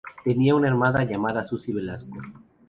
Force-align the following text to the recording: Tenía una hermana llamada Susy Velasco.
Tenía 0.23 0.55
una 0.55 0.67
hermana 0.67 1.03
llamada 1.03 1.43
Susy 1.45 1.71
Velasco. 1.71 2.17